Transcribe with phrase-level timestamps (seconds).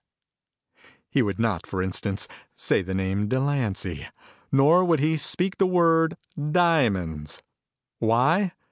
[1.11, 4.07] He would not, for instance, say the name 'Delancy,'
[4.51, 7.43] nor would he speak the word 'diamonds.'
[7.99, 8.53] Why?